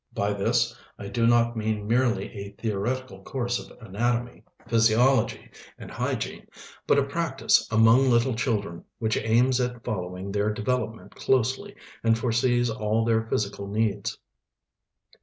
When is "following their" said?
9.83-10.51